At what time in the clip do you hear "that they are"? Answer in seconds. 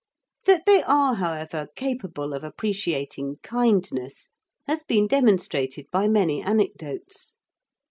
0.47-1.13